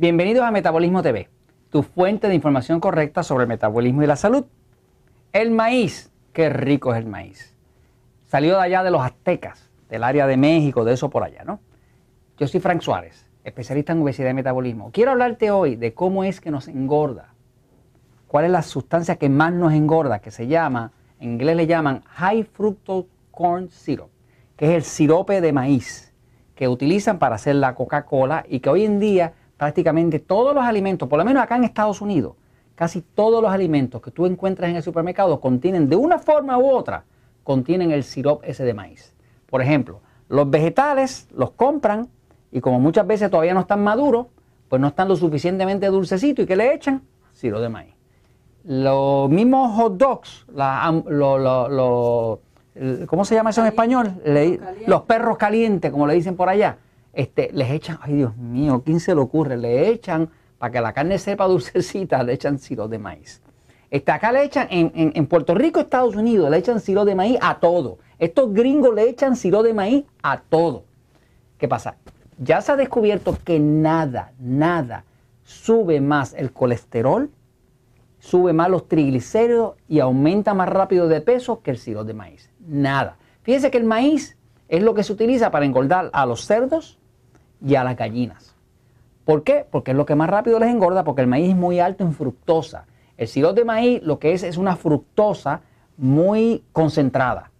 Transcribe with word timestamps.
Bienvenidos 0.00 0.44
a 0.44 0.50
Metabolismo 0.50 1.02
TV, 1.02 1.28
tu 1.68 1.82
fuente 1.82 2.26
de 2.26 2.34
información 2.34 2.80
correcta 2.80 3.22
sobre 3.22 3.42
el 3.42 3.48
metabolismo 3.48 4.02
y 4.02 4.06
la 4.06 4.16
salud. 4.16 4.46
El 5.34 5.50
maíz, 5.50 6.10
qué 6.32 6.48
rico 6.48 6.94
es 6.94 7.00
el 7.00 7.06
maíz. 7.06 7.54
Salió 8.24 8.56
de 8.56 8.62
allá 8.62 8.82
de 8.82 8.90
los 8.90 9.02
aztecas, 9.02 9.68
del 9.90 10.02
área 10.02 10.26
de 10.26 10.38
México, 10.38 10.86
de 10.86 10.94
eso 10.94 11.10
por 11.10 11.22
allá, 11.22 11.44
¿no? 11.44 11.60
Yo 12.38 12.48
soy 12.48 12.60
Frank 12.60 12.80
Suárez, 12.80 13.26
especialista 13.44 13.92
en 13.92 14.00
obesidad 14.00 14.30
y 14.30 14.32
metabolismo. 14.32 14.90
Quiero 14.90 15.10
hablarte 15.10 15.50
hoy 15.50 15.76
de 15.76 15.92
cómo 15.92 16.24
es 16.24 16.40
que 16.40 16.50
nos 16.50 16.66
engorda. 16.66 17.34
¿Cuál 18.26 18.46
es 18.46 18.50
la 18.52 18.62
sustancia 18.62 19.16
que 19.16 19.28
más 19.28 19.52
nos 19.52 19.74
engorda? 19.74 20.20
Que 20.20 20.30
se 20.30 20.46
llama, 20.46 20.92
en 21.18 21.32
inglés 21.32 21.56
le 21.56 21.66
llaman 21.66 22.04
High 22.06 22.44
Fructose 22.44 23.10
Corn 23.30 23.68
Syrup, 23.68 24.08
que 24.56 24.64
es 24.64 24.72
el 24.76 24.82
sirope 24.82 25.42
de 25.42 25.52
maíz 25.52 26.14
que 26.54 26.68
utilizan 26.68 27.18
para 27.18 27.34
hacer 27.34 27.56
la 27.56 27.74
Coca-Cola 27.74 28.46
y 28.48 28.60
que 28.60 28.70
hoy 28.70 28.86
en 28.86 28.98
día 28.98 29.34
prácticamente 29.60 30.18
todos 30.20 30.54
los 30.54 30.64
alimentos, 30.64 31.06
por 31.06 31.18
lo 31.18 31.24
menos 31.26 31.42
acá 31.42 31.54
en 31.54 31.64
Estados 31.64 32.00
Unidos, 32.00 32.32
casi 32.74 33.02
todos 33.02 33.42
los 33.42 33.52
alimentos 33.52 34.00
que 34.00 34.10
tú 34.10 34.24
encuentras 34.24 34.70
en 34.70 34.76
el 34.76 34.82
supermercado 34.82 35.38
contienen 35.38 35.90
de 35.90 35.96
una 35.96 36.18
forma 36.18 36.56
u 36.56 36.70
otra, 36.70 37.04
contienen 37.44 37.90
el 37.90 38.02
sirope 38.02 38.50
ese 38.50 38.64
de 38.64 38.72
maíz. 38.72 39.14
Por 39.50 39.60
ejemplo, 39.60 40.00
los 40.30 40.48
vegetales 40.48 41.28
los 41.34 41.50
compran 41.50 42.08
y 42.50 42.62
como 42.62 42.80
muchas 42.80 43.06
veces 43.06 43.30
todavía 43.30 43.52
no 43.52 43.60
están 43.60 43.84
maduros, 43.84 44.28
pues 44.70 44.80
no 44.80 44.88
están 44.88 45.08
lo 45.08 45.16
suficientemente 45.16 45.88
dulcecitos 45.88 46.42
y 46.42 46.48
que 46.48 46.56
le 46.56 46.72
echan 46.72 47.02
sirope 47.34 47.64
de 47.64 47.68
maíz. 47.68 47.94
Los 48.64 49.28
mismos 49.28 49.76
hot 49.76 49.98
dogs, 49.98 50.46
¿cómo 53.06 53.24
se 53.26 53.34
llama 53.34 53.50
eso 53.50 53.60
en 53.60 53.66
español? 53.66 54.22
los 54.86 55.02
perros 55.02 55.36
calientes, 55.36 55.90
como 55.90 56.06
le 56.06 56.14
dicen 56.14 56.34
por 56.34 56.48
allá 56.48 56.78
este, 57.12 57.50
les 57.52 57.70
echan, 57.70 57.98
ay 58.02 58.14
Dios 58.14 58.36
mío, 58.36 58.82
¿quién 58.84 59.00
se 59.00 59.14
le 59.14 59.20
ocurre? 59.20 59.56
Le 59.56 59.88
echan, 59.88 60.30
para 60.58 60.72
que 60.72 60.80
la 60.80 60.92
carne 60.92 61.18
sepa 61.18 61.44
dulcecita, 61.48 62.22
le 62.22 62.34
echan 62.34 62.58
sirope 62.58 62.92
de 62.92 62.98
maíz. 62.98 63.42
Este, 63.90 64.12
acá 64.12 64.30
le 64.30 64.44
echan, 64.44 64.68
en, 64.70 65.26
Puerto 65.26 65.54
Rico, 65.54 65.80
Estados 65.80 66.14
Unidos, 66.14 66.48
le 66.48 66.58
echan 66.58 66.80
sirope 66.80 67.10
de 67.10 67.16
maíz 67.16 67.38
a 67.40 67.58
todo. 67.58 67.98
Estos 68.18 68.52
gringos 68.52 68.94
le 68.94 69.08
echan 69.08 69.34
sirope 69.34 69.68
de 69.68 69.74
maíz 69.74 70.04
a 70.22 70.40
todo. 70.40 70.84
¿Qué 71.58 71.66
pasa? 71.66 71.96
Ya 72.38 72.60
se 72.60 72.72
ha 72.72 72.76
descubierto 72.76 73.36
que 73.44 73.58
nada, 73.58 74.32
nada 74.38 75.04
sube 75.42 76.00
más 76.00 76.34
el 76.34 76.52
colesterol, 76.52 77.30
sube 78.20 78.52
más 78.52 78.70
los 78.70 78.86
triglicéridos 78.86 79.74
y 79.88 79.98
aumenta 79.98 80.54
más 80.54 80.68
rápido 80.68 81.08
de 81.08 81.20
peso 81.20 81.60
que 81.60 81.72
el 81.72 81.78
sirope 81.78 82.08
de 82.08 82.14
maíz. 82.14 82.50
Nada. 82.60 83.16
Fíjense 83.42 83.72
que 83.72 83.78
el 83.78 83.84
maíz 83.84 84.36
es 84.68 84.84
lo 84.84 84.94
que 84.94 85.02
se 85.02 85.12
utiliza 85.12 85.50
para 85.50 85.64
engordar 85.64 86.10
a 86.12 86.26
los 86.26 86.44
cerdos, 86.44 86.99
y 87.64 87.74
a 87.74 87.84
las 87.84 87.96
gallinas. 87.96 88.54
¿Por 89.24 89.44
qué? 89.44 89.66
Porque 89.70 89.92
es 89.92 89.96
lo 89.96 90.06
que 90.06 90.14
más 90.14 90.30
rápido 90.30 90.58
les 90.58 90.70
engorda, 90.70 91.04
porque 91.04 91.22
el 91.22 91.28
maíz 91.28 91.50
es 91.50 91.56
muy 91.56 91.80
alto 91.80 92.04
en 92.04 92.12
fructosa. 92.12 92.86
El 93.16 93.28
sirope 93.28 93.60
de 93.60 93.64
maíz 93.64 94.02
lo 94.02 94.18
que 94.18 94.32
es 94.32 94.42
es 94.42 94.56
una 94.56 94.76
fructosa 94.76 95.60
muy 95.96 96.64
concentrada. 96.72 97.50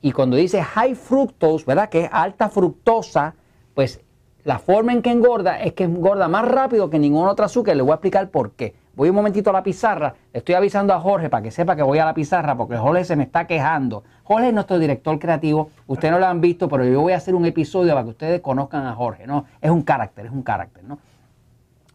Y 0.00 0.12
cuando 0.12 0.36
dice 0.36 0.62
high 0.62 0.94
fructose, 0.94 1.64
¿verdad? 1.66 1.88
Que 1.88 2.04
es 2.04 2.10
alta 2.12 2.48
fructosa, 2.48 3.34
pues 3.74 4.00
la 4.44 4.58
forma 4.58 4.92
en 4.92 5.02
que 5.02 5.10
engorda 5.10 5.60
es 5.60 5.72
que 5.72 5.84
engorda 5.84 6.28
más 6.28 6.46
rápido 6.46 6.88
que 6.88 6.98
ningún 6.98 7.26
otro 7.26 7.44
azúcar. 7.44 7.76
Le 7.76 7.82
voy 7.82 7.92
a 7.92 7.94
explicar 7.94 8.30
por 8.30 8.52
qué. 8.52 8.74
Voy 8.98 9.10
un 9.10 9.14
momentito 9.14 9.50
a 9.50 9.52
la 9.52 9.62
pizarra. 9.62 10.12
Le 10.32 10.38
estoy 10.40 10.56
avisando 10.56 10.92
a 10.92 10.98
Jorge 10.98 11.30
para 11.30 11.40
que 11.40 11.52
sepa 11.52 11.76
que 11.76 11.84
voy 11.84 12.00
a 12.00 12.04
la 12.04 12.12
pizarra 12.12 12.56
porque 12.56 12.76
Jorge 12.76 13.04
se 13.04 13.14
me 13.14 13.22
está 13.22 13.46
quejando. 13.46 14.02
Jorge 14.24 14.48
es 14.48 14.52
nuestro 14.52 14.76
director 14.76 15.16
creativo. 15.20 15.70
Ustedes 15.86 16.10
no 16.10 16.18
lo 16.18 16.26
han 16.26 16.40
visto, 16.40 16.68
pero 16.68 16.84
yo 16.84 17.00
voy 17.00 17.12
a 17.12 17.18
hacer 17.18 17.36
un 17.36 17.46
episodio 17.46 17.92
para 17.92 18.02
que 18.02 18.10
ustedes 18.10 18.40
conozcan 18.40 18.86
a 18.86 18.96
Jorge. 18.96 19.24
¿no? 19.24 19.44
Es 19.60 19.70
un 19.70 19.82
carácter, 19.82 20.26
es 20.26 20.32
un 20.32 20.42
carácter. 20.42 20.82
¿no? 20.82 20.98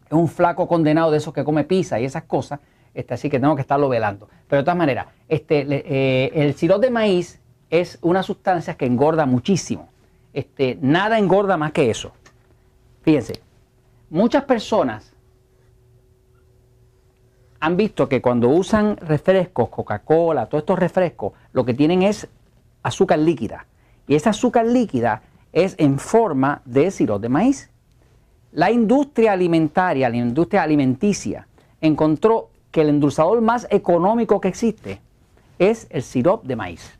Es 0.05 0.13
un 0.13 0.29
flaco 0.29 0.65
condenado 0.65 1.11
de 1.11 1.17
esos 1.17 1.33
que 1.33 1.43
come 1.43 1.65
pizza 1.65 1.99
y 1.99 2.05
esas 2.05 2.23
cosas. 2.23 2.61
Este, 2.93 3.15
así 3.15 3.29
que 3.29 3.37
tengo 3.37 3.53
que 3.55 3.63
estarlo 3.63 3.89
velando. 3.89 4.29
Pero 4.47 4.61
de 4.61 4.63
todas 4.63 4.77
maneras, 4.77 5.07
este, 5.27 5.65
eh, 5.69 6.31
el 6.35 6.53
sirope 6.53 6.85
de 6.85 6.91
maíz 6.93 7.41
es 7.69 7.99
una 8.01 8.23
sustancia 8.23 8.75
que 8.75 8.85
engorda 8.85 9.25
muchísimo. 9.25 9.89
Este, 10.31 10.77
nada 10.79 11.19
engorda 11.19 11.57
más 11.57 11.73
que 11.73 11.89
eso. 11.89 12.13
Fíjense, 13.01 13.41
muchas 14.09 14.45
personas 14.45 15.12
han 17.63 17.77
visto 17.77 18.09
que 18.09 18.21
cuando 18.21 18.49
usan 18.49 18.97
refrescos, 18.97 19.69
Coca-Cola, 19.69 20.47
todos 20.47 20.63
estos 20.63 20.77
refrescos, 20.77 21.31
lo 21.53 21.63
que 21.63 21.73
tienen 21.73 22.03
es 22.03 22.27
azúcar 22.83 23.19
líquida. 23.19 23.67
Y 24.05 24.15
esa 24.15 24.31
azúcar 24.31 24.65
líquida 24.65 25.21
es 25.53 25.73
en 25.77 25.97
forma 25.97 26.61
de 26.65 26.91
sirope 26.91 27.21
de 27.21 27.29
maíz. 27.29 27.69
La 28.51 28.69
industria 28.69 29.31
alimentaria, 29.31 30.09
la 30.09 30.17
industria 30.17 30.61
alimenticia, 30.61 31.47
encontró 31.79 32.49
que 32.69 32.81
el 32.81 32.89
endulzador 32.89 33.39
más 33.39 33.65
económico 33.69 34.41
que 34.41 34.49
existe 34.49 34.99
es 35.57 35.87
el 35.89 36.03
sirope 36.03 36.45
de 36.45 36.57
maíz. 36.57 36.99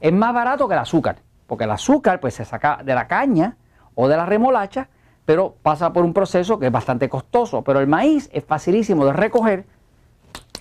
Es 0.00 0.14
más 0.14 0.32
barato 0.32 0.66
que 0.66 0.72
el 0.72 0.80
azúcar, 0.80 1.16
porque 1.46 1.64
el 1.64 1.72
azúcar 1.72 2.20
pues 2.20 2.32
se 2.32 2.46
saca 2.46 2.80
de 2.82 2.94
la 2.94 3.06
caña 3.06 3.58
o 3.94 4.08
de 4.08 4.16
la 4.16 4.24
remolacha, 4.24 4.88
pero 5.26 5.56
pasa 5.62 5.92
por 5.92 6.06
un 6.06 6.14
proceso 6.14 6.58
que 6.58 6.68
es 6.68 6.72
bastante 6.72 7.10
costoso. 7.10 7.60
Pero 7.60 7.80
el 7.80 7.86
maíz 7.86 8.30
es 8.32 8.42
facilísimo 8.42 9.04
de 9.04 9.12
recoger 9.12 9.66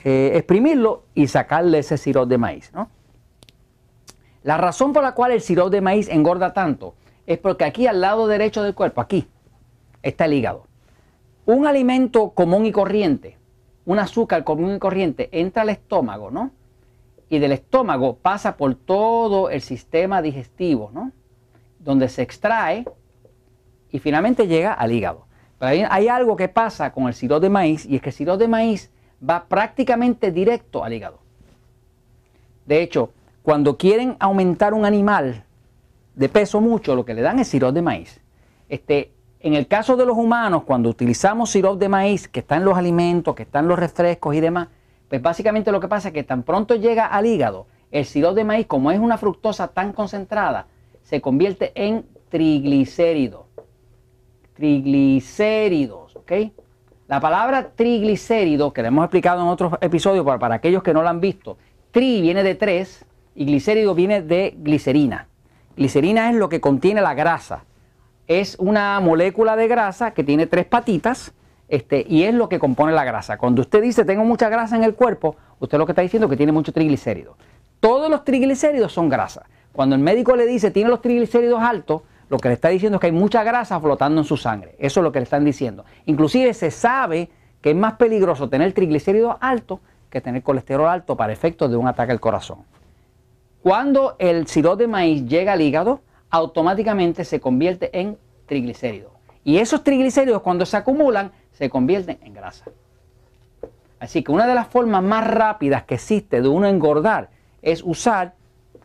eh, 0.03 0.31
exprimirlo 0.35 1.03
y 1.13 1.27
sacarle 1.27 1.79
ese 1.79 1.97
sirope 1.97 2.29
de 2.29 2.37
maíz. 2.37 2.71
La 4.43 4.57
razón 4.57 4.93
por 4.93 5.03
la 5.03 5.13
cual 5.13 5.31
el 5.31 5.41
sirope 5.41 5.75
de 5.75 5.81
maíz 5.81 6.07
engorda 6.07 6.53
tanto 6.53 6.95
es 7.25 7.37
porque 7.37 7.65
aquí 7.65 7.85
al 7.85 8.01
lado 8.01 8.27
derecho 8.27 8.63
del 8.63 8.73
cuerpo, 8.73 9.01
aquí, 9.01 9.27
está 10.01 10.25
el 10.25 10.33
hígado. 10.33 10.65
Un 11.45 11.67
alimento 11.67 12.31
común 12.31 12.65
y 12.65 12.71
corriente, 12.71 13.37
un 13.85 13.99
azúcar 13.99 14.43
común 14.43 14.75
y 14.75 14.79
corriente, 14.79 15.29
entra 15.31 15.63
al 15.63 15.69
estómago, 15.69 16.31
¿no? 16.31 16.51
Y 17.29 17.39
del 17.39 17.51
estómago 17.51 18.15
pasa 18.17 18.55
por 18.55 18.75
todo 18.75 19.49
el 19.49 19.61
sistema 19.61 20.21
digestivo, 20.21 20.89
¿no? 20.93 21.11
Donde 21.79 22.07
se 22.07 22.21
extrae 22.21 22.85
y 23.91 23.99
finalmente 23.99 24.47
llega 24.47 24.73
al 24.73 24.91
hígado. 24.91 25.27
Pero 25.59 25.69
hay, 25.69 25.85
hay 25.89 26.07
algo 26.07 26.35
que 26.35 26.47
pasa 26.47 26.91
con 26.93 27.07
el 27.07 27.13
sirope 27.13 27.47
de 27.47 27.49
maíz 27.49 27.85
y 27.85 27.97
es 27.97 28.01
que 28.01 28.09
el 28.09 28.15
sirope 28.15 28.43
de 28.43 28.47
maíz 28.47 28.91
va 29.27 29.45
prácticamente 29.45 30.31
directo 30.31 30.83
al 30.83 30.93
hígado. 30.93 31.19
De 32.65 32.81
hecho, 32.81 33.11
cuando 33.41 33.77
quieren 33.77 34.15
aumentar 34.19 34.73
un 34.73 34.85
animal 34.85 35.43
de 36.15 36.29
peso 36.29 36.61
mucho, 36.61 36.95
lo 36.95 37.05
que 37.05 37.13
le 37.13 37.21
dan 37.21 37.39
es 37.39 37.47
sirope 37.47 37.73
de 37.73 37.81
maíz. 37.81 38.21
Este, 38.67 39.11
en 39.39 39.53
el 39.53 39.67
caso 39.67 39.95
de 39.95 40.05
los 40.05 40.17
humanos, 40.17 40.63
cuando 40.63 40.89
utilizamos 40.89 41.49
sirope 41.49 41.79
de 41.79 41.89
maíz, 41.89 42.27
que 42.27 42.41
está 42.41 42.57
en 42.57 42.65
los 42.65 42.77
alimentos, 42.77 43.35
que 43.35 43.43
está 43.43 43.59
en 43.59 43.67
los 43.67 43.79
refrescos 43.79 44.35
y 44.35 44.39
demás, 44.39 44.67
pues 45.07 45.21
básicamente 45.21 45.71
lo 45.71 45.79
que 45.79 45.87
pasa 45.87 46.09
es 46.09 46.13
que 46.13 46.23
tan 46.23 46.43
pronto 46.43 46.75
llega 46.75 47.05
al 47.05 47.25
hígado, 47.25 47.65
el 47.91 48.05
sirope 48.05 48.35
de 48.35 48.43
maíz, 48.43 48.67
como 48.67 48.91
es 48.91 48.99
una 48.99 49.17
fructosa 49.17 49.69
tan 49.69 49.93
concentrada, 49.93 50.67
se 51.01 51.21
convierte 51.21 51.71
en 51.73 52.05
triglicéridos. 52.29 53.45
Triglicéridos, 54.53 56.15
¿ok? 56.17 56.31
La 57.09 57.19
palabra 57.19 57.71
triglicérido, 57.71 58.71
que 58.71 58.83
le 58.83 58.89
hemos 58.89 59.03
explicado 59.03 59.41
en 59.41 59.47
otros 59.47 59.73
episodios 59.81 60.23
para, 60.23 60.37
para 60.37 60.53
aquellos 60.53 60.83
que 60.83 60.93
no 60.93 61.01
lo 61.01 61.09
han 61.09 61.19
visto, 61.19 61.57
tri 61.89 62.21
viene 62.21 62.43
de 62.43 62.53
tres 62.53 63.03
y 63.33 63.45
glicérido 63.45 63.95
viene 63.95 64.21
de 64.21 64.53
glicerina. 64.59 65.27
Glicerina 65.75 66.29
es 66.29 66.35
lo 66.35 66.49
que 66.49 66.61
contiene 66.61 67.01
la 67.01 67.15
grasa. 67.15 67.63
Es 68.27 68.57
una 68.59 68.99
molécula 68.99 69.55
de 69.55 69.67
grasa 69.67 70.11
que 70.11 70.23
tiene 70.23 70.45
tres 70.45 70.67
patitas 70.67 71.33
este, 71.67 72.05
y 72.07 72.25
es 72.25 72.35
lo 72.35 72.47
que 72.47 72.59
compone 72.59 72.93
la 72.93 73.05
grasa. 73.05 73.39
Cuando 73.39 73.63
usted 73.63 73.81
dice 73.81 74.05
tengo 74.05 74.23
mucha 74.23 74.47
grasa 74.47 74.75
en 74.75 74.83
el 74.83 74.93
cuerpo, 74.93 75.35
usted 75.57 75.79
lo 75.79 75.87
que 75.87 75.93
está 75.93 76.03
diciendo 76.03 76.27
es 76.27 76.29
que 76.29 76.37
tiene 76.37 76.51
mucho 76.51 76.71
triglicérido. 76.71 77.37
Todos 77.79 78.11
los 78.11 78.23
triglicéridos 78.23 78.93
son 78.93 79.09
grasa. 79.09 79.47
Cuando 79.71 79.95
el 79.95 80.01
médico 80.03 80.35
le 80.35 80.45
dice 80.45 80.69
tiene 80.69 80.91
los 80.91 81.01
triglicéridos 81.01 81.59
altos, 81.59 82.03
lo 82.29 82.37
que 82.37 82.47
le 82.47 82.53
está 82.53 82.69
diciendo 82.69 82.97
es 82.97 83.01
que 83.01 83.07
hay 83.07 83.13
mucha 83.13 83.43
grasa 83.43 83.79
flotando 83.79 84.21
en 84.21 84.25
su 84.25 84.37
sangre. 84.37 84.75
Eso 84.79 84.99
es 84.99 85.03
lo 85.03 85.11
que 85.11 85.19
le 85.19 85.23
están 85.23 85.43
diciendo. 85.43 85.83
Inclusive 86.05 86.53
se 86.53 86.71
sabe 86.71 87.29
que 87.61 87.71
es 87.71 87.75
más 87.75 87.93
peligroso 87.93 88.49
tener 88.49 88.71
triglicéridos 88.73 89.35
altos 89.41 89.79
que 90.09 90.21
tener 90.21 90.41
colesterol 90.43 90.87
alto 90.87 91.15
para 91.15 91.33
efectos 91.33 91.69
de 91.69 91.77
un 91.77 91.87
ataque 91.87 92.11
al 92.11 92.19
corazón. 92.19 92.59
Cuando 93.61 94.15
el 94.19 94.47
sirope 94.47 94.83
de 94.83 94.87
maíz 94.87 95.25
llega 95.25 95.53
al 95.53 95.61
hígado, 95.61 96.01
automáticamente 96.29 97.25
se 97.25 97.39
convierte 97.39 97.89
en 97.99 98.17
triglicéridos. 98.45 99.11
Y 99.43 99.57
esos 99.57 99.83
triglicéridos 99.83 100.41
cuando 100.41 100.65
se 100.65 100.77
acumulan 100.77 101.31
se 101.51 101.69
convierten 101.69 102.19
en 102.21 102.33
grasa. 102.33 102.65
Así 103.99 104.23
que 104.23 104.31
una 104.31 104.47
de 104.47 104.55
las 104.55 104.67
formas 104.67 105.03
más 105.03 105.27
rápidas 105.27 105.83
que 105.83 105.95
existe 105.95 106.41
de 106.41 106.47
uno 106.47 106.67
engordar 106.67 107.29
es 107.61 107.83
usar, 107.83 108.33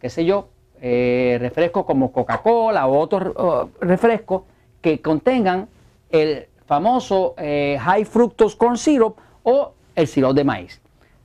qué 0.01 0.11
sé 0.11 0.25
yo, 0.25 0.49
eh, 0.87 1.39
refrescos 1.41 1.87
como 1.87 2.13
Coca-Cola 2.13 2.87
o 2.87 2.99
otros 2.99 3.33
refrescos 3.81 4.43
que 4.83 5.01
contengan 5.01 5.67
el 6.11 6.47
famoso 6.67 7.33
eh, 7.39 7.79
High 7.81 8.05
Fructose 8.05 8.59
Corn 8.59 8.77
Syrup 8.77 9.17
o 9.45 9.73
el 9.95 10.07
sirope 10.07 10.35
de 10.35 10.45
maíz. 10.45 10.83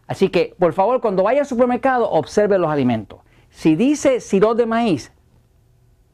Así 0.08 0.30
que, 0.30 0.56
por 0.58 0.72
favor, 0.72 1.02
cuando 1.02 1.24
vaya 1.24 1.42
al 1.42 1.46
supermercado, 1.46 2.10
observe 2.10 2.58
los 2.58 2.72
alimentos. 2.72 3.20
Si 3.50 3.76
dice 3.76 4.22
sirope 4.22 4.62
de 4.62 4.66
maíz, 4.66 5.12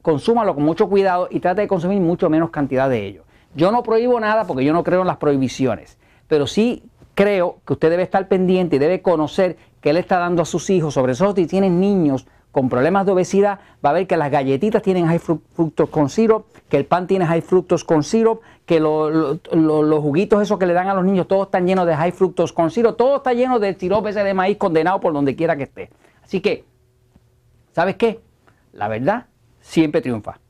consúmalo 0.02 0.52
con 0.56 0.64
mucho 0.64 0.88
cuidado 0.88 1.28
y 1.30 1.38
trate 1.38 1.60
de 1.60 1.68
consumir 1.68 2.00
mucho 2.00 2.28
menos 2.28 2.50
cantidad 2.50 2.90
de 2.90 3.06
ello. 3.06 3.22
Yo 3.54 3.70
no 3.70 3.84
prohíbo 3.84 4.18
nada 4.18 4.44
porque 4.44 4.64
yo 4.64 4.72
no 4.72 4.82
creo 4.82 5.02
en 5.02 5.06
las 5.06 5.18
prohibiciones, 5.18 5.98
pero 6.26 6.48
sí 6.48 6.82
creo 7.14 7.58
que 7.64 7.74
usted 7.74 7.90
debe 7.90 8.02
estar 8.02 8.26
pendiente 8.26 8.74
y 8.74 8.78
debe 8.80 9.02
conocer 9.02 9.56
qué 9.80 9.92
le 9.92 10.00
está 10.00 10.18
dando 10.18 10.42
a 10.42 10.46
sus 10.46 10.68
hijos, 10.68 10.94
sobre 10.94 11.14
todo 11.14 11.32
si 11.36 11.46
tienen 11.46 11.78
niños 11.78 12.26
con 12.56 12.70
problemas 12.70 13.04
de 13.04 13.12
obesidad, 13.12 13.60
va 13.84 13.90
a 13.90 13.92
ver 13.92 14.06
que 14.06 14.16
las 14.16 14.30
galletitas 14.30 14.80
tienen 14.80 15.06
high 15.06 15.18
fructose 15.18 15.92
con 15.92 16.08
syrup, 16.08 16.46
que 16.70 16.78
el 16.78 16.86
pan 16.86 17.06
tiene 17.06 17.26
high 17.26 17.42
fructose 17.42 17.84
con 17.84 18.02
syrup, 18.02 18.40
que 18.64 18.80
los 18.80 20.00
juguitos 20.00 20.40
esos 20.40 20.58
que 20.58 20.64
le 20.64 20.72
dan 20.72 20.88
a 20.88 20.94
los 20.94 21.04
niños, 21.04 21.28
todos 21.28 21.48
están 21.48 21.66
llenos 21.66 21.86
de 21.86 21.94
high 21.94 22.12
fructose 22.12 22.54
con 22.54 22.70
syrup, 22.70 22.96
todo 22.96 23.18
está 23.18 23.34
lleno 23.34 23.58
de 23.58 23.74
sirope 23.74 24.10
de 24.10 24.32
maíz 24.32 24.56
condenado 24.56 25.00
por 25.00 25.12
donde 25.12 25.36
quiera 25.36 25.54
que 25.54 25.64
esté. 25.64 25.90
Así 26.24 26.40
que, 26.40 26.64
¿sabes 27.72 27.96
qué? 27.96 28.20
La 28.72 28.88
verdad 28.88 29.26
siempre 29.60 30.00
triunfa. 30.00 30.40